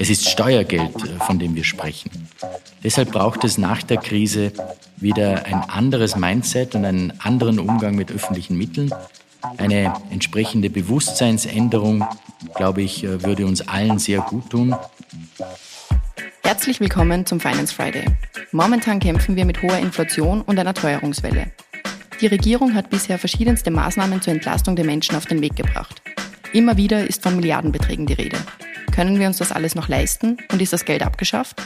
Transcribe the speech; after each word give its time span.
Es 0.00 0.08
ist 0.08 0.30
Steuergeld, 0.30 0.96
äh, 0.96 1.22
von 1.26 1.38
dem 1.38 1.54
wir 1.54 1.62
sprechen. 1.62 2.10
Deshalb 2.82 3.12
braucht 3.12 3.44
es 3.44 3.58
nach 3.58 3.82
der 3.82 3.98
Krise 3.98 4.50
wieder 4.96 5.44
ein 5.44 5.56
anderes 5.68 6.16
Mindset 6.16 6.74
und 6.74 6.86
einen 6.86 7.12
anderen 7.20 7.58
Umgang 7.58 7.96
mit 7.96 8.10
öffentlichen 8.10 8.56
Mitteln. 8.56 8.94
Eine 9.58 9.92
entsprechende 10.10 10.70
Bewusstseinsänderung, 10.70 12.06
glaube 12.54 12.80
ich, 12.80 13.04
äh, 13.04 13.22
würde 13.24 13.44
uns 13.44 13.68
allen 13.68 13.98
sehr 13.98 14.20
gut 14.20 14.48
tun. 14.48 14.74
Herzlich 16.44 16.80
willkommen 16.80 17.26
zum 17.26 17.38
Finance 17.38 17.74
Friday. 17.74 18.06
Momentan 18.52 19.00
kämpfen 19.00 19.36
wir 19.36 19.44
mit 19.44 19.60
hoher 19.60 19.76
Inflation 19.76 20.40
und 20.40 20.58
einer 20.58 20.72
Teuerungswelle. 20.72 21.52
Die 22.22 22.26
Regierung 22.26 22.74
hat 22.74 22.88
bisher 22.88 23.18
verschiedenste 23.18 23.70
Maßnahmen 23.70 24.22
zur 24.22 24.32
Entlastung 24.32 24.76
der 24.76 24.86
Menschen 24.86 25.14
auf 25.14 25.26
den 25.26 25.42
Weg 25.42 25.56
gebracht. 25.56 26.00
Immer 26.54 26.78
wieder 26.78 27.06
ist 27.06 27.22
von 27.22 27.36
Milliardenbeträgen 27.36 28.06
die 28.06 28.14
Rede. 28.14 28.38
Können 28.92 29.18
wir 29.18 29.26
uns 29.26 29.38
das 29.38 29.52
alles 29.52 29.74
noch 29.74 29.88
leisten 29.88 30.38
und 30.50 30.60
ist 30.60 30.72
das 30.72 30.84
Geld 30.84 31.02
abgeschafft? 31.02 31.62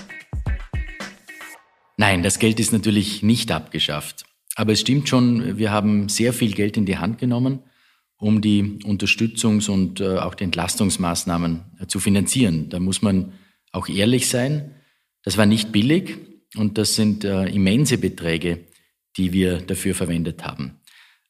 Nein, 1.96 2.22
das 2.22 2.38
Geld 2.38 2.60
ist 2.60 2.72
natürlich 2.72 3.22
nicht 3.22 3.50
abgeschafft. 3.50 4.24
Aber 4.56 4.72
es 4.72 4.80
stimmt 4.80 5.08
schon, 5.08 5.58
wir 5.58 5.70
haben 5.70 6.08
sehr 6.08 6.32
viel 6.32 6.52
Geld 6.52 6.76
in 6.76 6.86
die 6.86 6.98
Hand 6.98 7.18
genommen, 7.18 7.60
um 8.18 8.40
die 8.40 8.78
Unterstützungs- 8.84 9.68
und 9.68 10.00
äh, 10.00 10.18
auch 10.18 10.34
die 10.34 10.44
Entlastungsmaßnahmen 10.44 11.78
äh, 11.80 11.86
zu 11.86 11.98
finanzieren. 11.98 12.68
Da 12.68 12.78
muss 12.78 13.02
man 13.02 13.32
auch 13.72 13.88
ehrlich 13.88 14.28
sein. 14.28 14.76
Das 15.22 15.36
war 15.36 15.46
nicht 15.46 15.72
billig 15.72 16.16
und 16.56 16.78
das 16.78 16.94
sind 16.94 17.24
äh, 17.24 17.46
immense 17.46 17.98
Beträge, 17.98 18.66
die 19.16 19.32
wir 19.32 19.58
dafür 19.58 19.94
verwendet 19.94 20.44
haben. 20.44 20.80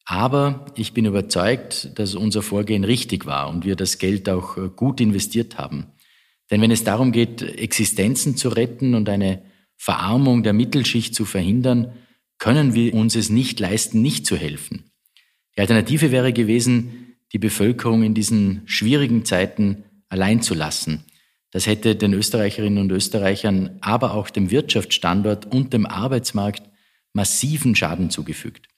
Aber 0.05 0.67
ich 0.77 0.93
bin 0.93 1.07
überzeugt, 1.07 1.99
dass 1.99 2.15
unser 2.15 2.43
Vorgehen 2.43 2.85
richtig 2.85 3.27
war 3.27 3.49
und 3.49 3.65
wir 3.65 3.77
das 3.77 3.99
Geld 3.99 4.29
auch 4.29 4.57
äh, 4.57 4.69
gut 4.75 5.01
investiert 5.01 5.57
haben. 5.57 5.87
Denn 6.51 6.61
wenn 6.61 6.71
es 6.71 6.85
darum 6.85 7.11
geht, 7.11 7.41
Existenzen 7.43 8.37
zu 8.37 8.51
retten 8.51 8.95
und 8.95 9.09
eine 9.09 9.43
Verarmung 9.77 10.43
der 10.43 10.53
Mittelschicht 10.53 11.15
zu 11.15 11.25
verhindern, 11.25 11.95
können 12.39 12.75
wir 12.75 12.95
uns 12.95 13.17
es 13.17 13.31
nicht 13.31 13.61
leisten, 13.61 14.03
nicht 14.03 14.27
zu 14.27 14.37
helfen. 14.37 14.91
Die 15.57 15.61
Alternative 15.61 16.11
wäre 16.11 16.33
gewesen, 16.33 17.17
die 17.33 17.39
Bevölkerung 17.39 18.03
in 18.03 18.15
diesen 18.15 18.63
schwierigen 18.67 19.25
Zeiten 19.25 19.85
allein 20.09 20.43
zu 20.43 20.55
lassen. 20.55 21.05
Das 21.51 21.67
hätte 21.67 21.97
den 21.97 22.13
Österreicherinnen 22.13 22.79
und 22.79 22.91
Österreichern, 22.91 23.79
aber 23.81 24.15
auch 24.15 24.29
dem 24.29 24.51
Wirtschaftsstandort 24.51 25.47
und 25.47 25.73
dem 25.73 25.87
Arbeitsmarkt 25.87 26.63
massiven 27.13 27.75
Schaden 27.75 28.11
zugefügt. 28.11 28.69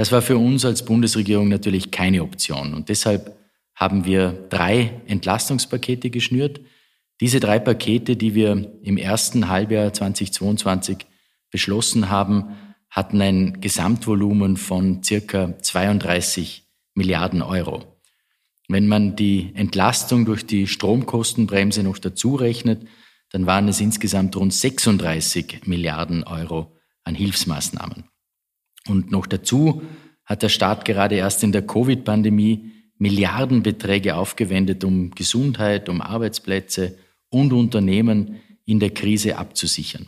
Das 0.00 0.12
war 0.12 0.22
für 0.22 0.38
uns 0.38 0.64
als 0.64 0.86
Bundesregierung 0.86 1.50
natürlich 1.50 1.90
keine 1.90 2.22
Option. 2.22 2.72
Und 2.72 2.88
deshalb 2.88 3.36
haben 3.74 4.06
wir 4.06 4.32
drei 4.48 5.02
Entlastungspakete 5.06 6.08
geschnürt. 6.08 6.62
Diese 7.20 7.38
drei 7.38 7.58
Pakete, 7.58 8.16
die 8.16 8.34
wir 8.34 8.80
im 8.82 8.96
ersten 8.96 9.50
Halbjahr 9.50 9.92
2022 9.92 11.04
beschlossen 11.50 12.08
haben, 12.08 12.56
hatten 12.88 13.20
ein 13.20 13.60
Gesamtvolumen 13.60 14.56
von 14.56 15.02
circa 15.02 15.58
32 15.58 16.66
Milliarden 16.94 17.42
Euro. 17.42 18.00
Wenn 18.68 18.88
man 18.88 19.16
die 19.16 19.52
Entlastung 19.54 20.24
durch 20.24 20.46
die 20.46 20.66
Stromkostenbremse 20.66 21.82
noch 21.82 21.98
dazu 21.98 22.36
rechnet, 22.36 22.86
dann 23.32 23.44
waren 23.44 23.68
es 23.68 23.82
insgesamt 23.82 24.34
rund 24.34 24.54
36 24.54 25.66
Milliarden 25.66 26.24
Euro 26.24 26.74
an 27.04 27.14
Hilfsmaßnahmen. 27.14 28.09
Und 28.88 29.10
noch 29.10 29.26
dazu 29.26 29.82
hat 30.24 30.42
der 30.42 30.48
Staat 30.48 30.84
gerade 30.84 31.16
erst 31.16 31.42
in 31.42 31.52
der 31.52 31.66
Covid-Pandemie 31.66 32.72
Milliardenbeträge 32.98 34.14
aufgewendet, 34.14 34.84
um 34.84 35.10
Gesundheit, 35.12 35.88
um 35.88 36.00
Arbeitsplätze 36.00 36.98
und 37.30 37.52
Unternehmen 37.52 38.36
in 38.66 38.78
der 38.78 38.90
Krise 38.90 39.38
abzusichern. 39.38 40.06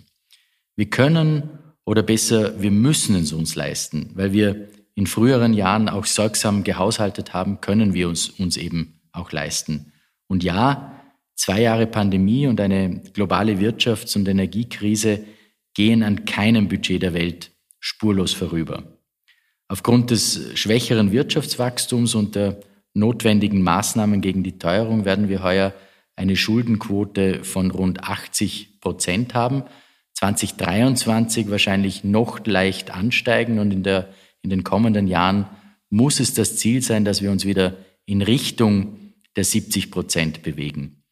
Wir 0.77 0.91
können 0.91 1.49
oder 1.85 2.03
besser, 2.03 2.61
wir 2.61 2.71
müssen 2.71 3.17
es 3.17 3.33
uns 3.33 3.57
leisten, 3.57 4.11
weil 4.15 4.33
wir 4.33 4.69
in 4.95 5.07
früheren 5.07 5.55
Jahren 5.55 5.89
auch 5.89 6.05
sorgsam 6.05 6.65
gehaushaltet 6.65 7.33
haben, 7.33 7.61
können 7.61 7.95
wir 7.95 8.09
uns, 8.09 8.29
uns 8.29 8.57
eben 8.57 9.01
auch 9.13 9.33
leisten. 9.33 9.93
Und 10.29 10.45
ja, 10.45 11.01
zwei 11.35 11.63
Jahre 11.63 11.87
Pandemie 11.87 12.47
und 12.47 12.61
eine 12.61 13.01
globale 13.13 13.55
Wirtschafts- 13.55 14.17
und 14.17 14.29
Energiekrise 14.29 15.25
gehen 15.75 16.03
an 16.03 16.25
keinem 16.27 16.69
Budget 16.69 17.03
der 17.03 17.15
Welt 17.15 17.52
spurlos 17.83 18.33
vorüber. 18.33 18.85
Aufgrund 19.69 20.11
des 20.11 20.53
schwächeren 20.55 21.13
Wirtschaftswachstums 21.13 22.15
und 22.15 22.37
der 22.37 22.61
notwendigen 22.95 23.63
Maßnahmen 23.63 24.21
gegen 24.21 24.43
die 24.43 24.59
Teuerung 24.59 25.05
werden 25.05 25.29
wir 25.29 25.43
heuer 25.43 25.75
eine 26.15 26.37
Schuldenquote 26.37 27.43
von 27.43 27.71
rund 27.71 28.05
80 28.05 28.81
Prozent 28.81 29.35
haben. 29.35 29.65
2023 30.15 31.51
wahrscheinlich 31.51 32.05
noch 32.05 32.47
leicht 32.47 32.93
ansteigen 32.93 33.59
und 33.59 33.73
in, 33.73 33.83
der, 33.83 34.09
in 34.43 34.51
den 34.51 34.63
kommenden 34.63 35.09
Jahren 35.09 35.47
muss 35.91 36.21
es 36.21 36.35
das 36.35 36.57
Ziel 36.57 36.83
sein, 36.83 37.05
dass 37.05 37.21
wir 37.21 37.33
uns 37.33 37.45
wieder 37.45 37.77
in 38.07 38.23
Richtung 38.23 39.15
der 39.35 39.45
70 39.45 39.91
Prozent 39.91 40.43
bewegen. 40.43 41.03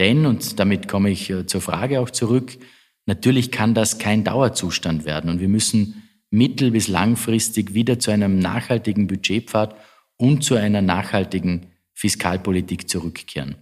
Denn, 0.00 0.26
und 0.26 0.58
damit 0.58 0.88
komme 0.88 1.10
ich 1.10 1.30
äh, 1.30 1.46
zur 1.46 1.60
Frage 1.60 2.00
auch 2.00 2.10
zurück, 2.10 2.58
natürlich 3.04 3.52
kann 3.52 3.74
das 3.74 3.98
kein 3.98 4.24
Dauerzustand 4.24 5.04
werden 5.04 5.30
und 5.30 5.40
wir 5.40 5.48
müssen 5.48 6.02
mittel- 6.36 6.70
bis 6.70 6.88
langfristig 6.88 7.74
wieder 7.74 7.98
zu 7.98 8.10
einem 8.10 8.38
nachhaltigen 8.38 9.06
Budgetpfad 9.06 9.74
und 10.16 10.44
zu 10.44 10.54
einer 10.54 10.82
nachhaltigen 10.82 11.66
Fiskalpolitik 11.94 12.88
zurückkehren. 12.88 13.56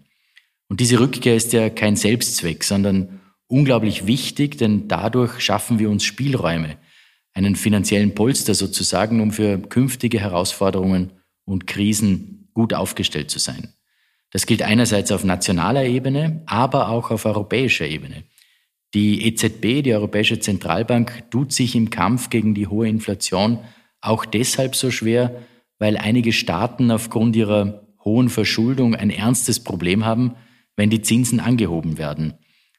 Und 0.68 0.80
diese 0.80 0.98
Rückkehr 0.98 1.36
ist 1.36 1.52
ja 1.52 1.70
kein 1.70 1.96
Selbstzweck, 1.96 2.64
sondern 2.64 3.20
unglaublich 3.46 4.06
wichtig, 4.06 4.58
denn 4.58 4.88
dadurch 4.88 5.40
schaffen 5.40 5.78
wir 5.78 5.88
uns 5.88 6.04
Spielräume, 6.04 6.76
einen 7.32 7.56
finanziellen 7.56 8.14
Polster 8.14 8.54
sozusagen, 8.54 9.20
um 9.20 9.30
für 9.30 9.58
künftige 9.58 10.20
Herausforderungen 10.20 11.12
und 11.44 11.66
Krisen 11.66 12.48
gut 12.54 12.74
aufgestellt 12.74 13.30
zu 13.30 13.38
sein. 13.38 13.74
Das 14.30 14.46
gilt 14.46 14.62
einerseits 14.62 15.12
auf 15.12 15.22
nationaler 15.22 15.84
Ebene, 15.84 16.42
aber 16.46 16.88
auch 16.88 17.10
auf 17.12 17.24
europäischer 17.24 17.86
Ebene. 17.86 18.24
Die 18.94 19.26
EZB, 19.26 19.82
die 19.82 19.92
Europäische 19.92 20.38
Zentralbank, 20.38 21.28
tut 21.30 21.52
sich 21.52 21.74
im 21.74 21.90
Kampf 21.90 22.30
gegen 22.30 22.54
die 22.54 22.68
hohe 22.68 22.88
Inflation 22.88 23.58
auch 24.00 24.24
deshalb 24.24 24.76
so 24.76 24.92
schwer, 24.92 25.42
weil 25.78 25.96
einige 25.96 26.32
Staaten 26.32 26.92
aufgrund 26.92 27.34
ihrer 27.34 27.88
hohen 28.04 28.28
Verschuldung 28.28 28.94
ein 28.94 29.10
ernstes 29.10 29.64
Problem 29.64 30.04
haben, 30.04 30.34
wenn 30.76 30.90
die 30.90 31.02
Zinsen 31.02 31.40
angehoben 31.40 31.98
werden. 31.98 32.34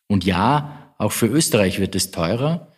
Und 0.08 0.24
ja, 0.24 0.94
auch 0.98 1.12
für 1.12 1.28
Österreich 1.28 1.80
wird 1.80 1.96
es 1.96 2.12
teurer. 2.12 2.72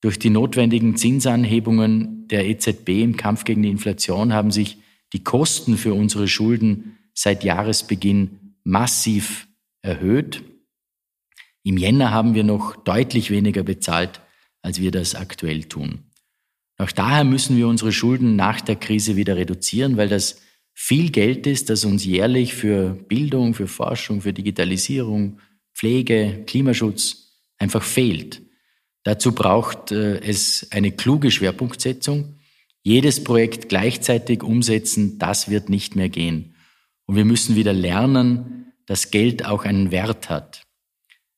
Durch 0.00 0.18
die 0.18 0.30
notwendigen 0.30 0.96
Zinsanhebungen 0.96 2.28
der 2.28 2.46
EZB 2.46 2.90
im 3.02 3.16
Kampf 3.16 3.44
gegen 3.44 3.62
die 3.62 3.70
Inflation 3.70 4.32
haben 4.32 4.52
sich 4.52 4.78
die 5.12 5.24
Kosten 5.24 5.76
für 5.76 5.94
unsere 5.94 6.28
Schulden 6.28 6.98
seit 7.14 7.42
Jahresbeginn 7.42 8.54
massiv 8.62 9.48
erhöht. 9.82 10.42
Im 11.64 11.78
Jänner 11.78 12.10
haben 12.10 12.34
wir 12.34 12.44
noch 12.44 12.76
deutlich 12.76 13.30
weniger 13.30 13.62
bezahlt, 13.62 14.20
als 14.62 14.80
wir 14.80 14.90
das 14.90 15.14
aktuell 15.14 15.64
tun. 15.64 16.04
Auch 16.76 16.90
daher 16.90 17.24
müssen 17.24 17.56
wir 17.56 17.66
unsere 17.68 17.90
Schulden 17.90 18.36
nach 18.36 18.60
der 18.60 18.76
Krise 18.76 19.16
wieder 19.16 19.36
reduzieren, 19.36 19.96
weil 19.96 20.08
das 20.08 20.42
viel 20.74 21.10
Geld 21.10 21.46
ist, 21.46 21.70
das 21.70 21.84
uns 21.84 22.04
jährlich 22.04 22.54
für 22.54 22.90
Bildung, 23.08 23.54
für 23.54 23.66
Forschung, 23.68 24.20
für 24.20 24.32
Digitalisierung, 24.32 25.38
Pflege, 25.74 26.44
Klimaschutz 26.46 27.40
einfach 27.58 27.82
fehlt. 27.82 28.42
Dazu 29.04 29.32
braucht 29.32 29.92
äh, 29.92 30.18
es 30.20 30.68
eine 30.70 30.92
kluge 30.92 31.30
Schwerpunktsetzung. 31.30 32.36
Jedes 32.82 33.24
Projekt 33.24 33.68
gleichzeitig 33.68 34.42
umsetzen, 34.42 35.18
das 35.18 35.48
wird 35.48 35.68
nicht 35.68 35.96
mehr 35.96 36.08
gehen. 36.08 36.56
Und 37.06 37.16
wir 37.16 37.24
müssen 37.24 37.56
wieder 37.56 37.72
lernen, 37.72 38.72
dass 38.86 39.10
Geld 39.10 39.46
auch 39.46 39.64
einen 39.64 39.90
Wert 39.90 40.28
hat. 40.28 40.66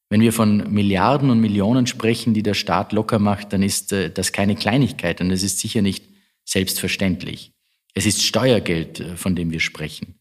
Wenn 0.08 0.20
wir 0.20 0.32
von 0.32 0.72
Milliarden 0.72 1.30
und 1.30 1.40
Millionen 1.40 1.86
sprechen, 1.86 2.32
die 2.32 2.42
der 2.42 2.54
Staat 2.54 2.92
locker 2.92 3.18
macht, 3.18 3.52
dann 3.52 3.62
ist 3.62 3.92
äh, 3.92 4.10
das 4.10 4.32
keine 4.32 4.54
Kleinigkeit 4.54 5.20
und 5.20 5.30
es 5.30 5.42
ist 5.42 5.58
sicher 5.58 5.82
nicht 5.82 6.04
selbstverständlich. 6.44 7.52
Es 7.94 8.06
ist 8.06 8.22
Steuergeld, 8.22 9.00
äh, 9.00 9.16
von 9.16 9.34
dem 9.34 9.50
wir 9.50 9.60
sprechen. 9.60 10.14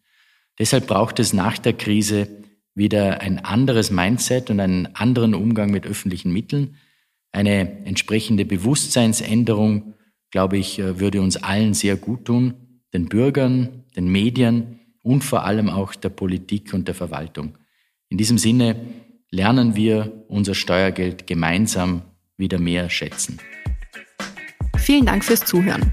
Deshalb 0.58 0.88
braucht 0.88 1.20
es 1.20 1.34
nach 1.34 1.58
der 1.58 1.74
Krise 1.74 2.28
wieder 2.74 3.22
ein 3.22 3.40
anderes 3.40 3.92
Mindset 3.92 4.50
und 4.50 4.60
einen 4.60 4.96
anderen 4.96 5.34
Umgang 5.34 5.72
mit 5.72 5.86
öffentlichen 5.86 6.32
Mitteln. 6.32 6.78
Eine 7.32 7.86
entsprechende 7.86 8.46
Bewusstseinsänderung, 8.46 9.94
glaube 10.32 10.58
ich, 10.58 10.80
äh, 10.80 11.00
würde 11.00 11.22
uns 11.22 11.38
allen 11.38 11.74
sehr 11.74 11.96
gut 11.96 12.26
tun, 12.26 12.56
den 12.94 13.08
Bürgern, 13.08 13.84
den 13.96 14.08
Medien 14.08 14.80
und 15.04 15.24
vor 15.24 15.44
allem 15.44 15.70
auch 15.70 15.94
der 15.94 16.10
Politik 16.10 16.74
und 16.74 16.88
der 16.88 16.96
Verwaltung. 16.96 17.58
In 18.10 18.18
diesem 18.18 18.38
Sinne 18.38 18.78
lernen 19.36 19.76
wir 19.76 20.24
unser 20.30 20.56
Steuergeld 20.56 21.28
gemeinsam 21.28 22.04
wieder 22.38 22.58
mehr 22.58 22.90
schätzen. 22.90 23.40
Vielen 24.78 25.06
Dank 25.06 25.26
fürs 25.26 25.42
Zuhören. 25.42 25.92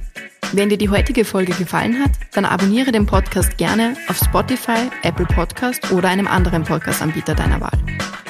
Wenn 0.53 0.69
dir 0.69 0.79
die 0.79 0.91
heutige 0.91 1.25
Folge 1.25 1.53
gefallen 1.55 1.99
hat, 1.99 2.11
dann 2.35 2.45
abonniere 2.45 2.93
den 2.93 3.07
Podcast 3.07 3.57
gerne 3.57 3.97
auf 4.09 4.19
Spotify, 4.19 4.91
Apple 5.03 5.27
Podcast 5.27 5.91
oder 5.91 6.09
einem 6.09 6.27
anderen 6.27 6.63
Podcast-Anbieter 6.63 7.35
deiner 7.35 7.61
Wahl. 7.61 7.79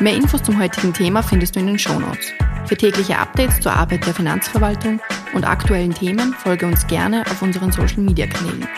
Mehr 0.00 0.14
Infos 0.14 0.42
zum 0.42 0.58
heutigen 0.58 0.94
Thema 0.94 1.22
findest 1.22 1.56
du 1.56 1.60
in 1.60 1.66
den 1.66 1.78
Show 1.78 1.98
Notes. 1.98 2.32
Für 2.66 2.76
tägliche 2.76 3.18
Updates 3.18 3.60
zur 3.60 3.72
Arbeit 3.72 4.06
der 4.06 4.14
Finanzverwaltung 4.14 5.00
und 5.34 5.44
aktuellen 5.44 5.92
Themen 5.92 6.32
folge 6.34 6.66
uns 6.66 6.86
gerne 6.86 7.22
auf 7.26 7.42
unseren 7.42 7.72
Social-Media-Kanälen. 7.72 8.68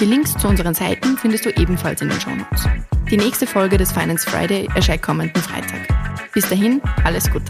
Die 0.00 0.04
Links 0.04 0.36
zu 0.36 0.48
unseren 0.48 0.74
Seiten 0.74 1.16
findest 1.16 1.46
du 1.46 1.50
ebenfalls 1.50 2.02
in 2.02 2.08
den 2.08 2.20
Show 2.20 2.34
Notes. 2.34 2.68
Die 3.14 3.20
nächste 3.20 3.46
Folge 3.46 3.78
des 3.78 3.92
Finance 3.92 4.28
Friday 4.28 4.68
erscheint 4.74 5.00
kommenden 5.00 5.40
Freitag. 5.40 5.86
Bis 6.32 6.48
dahin, 6.48 6.82
alles 7.04 7.30
Gute. 7.30 7.44